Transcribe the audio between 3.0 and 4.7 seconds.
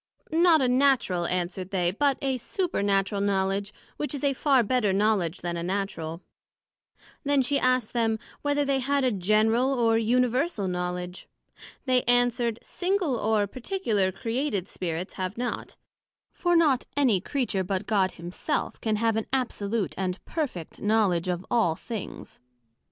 Knowledg, which is a far